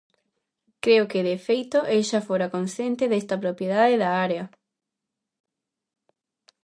[0.83, 4.43] Creo que, de feito, el xa fora consciente desta propiedade da área.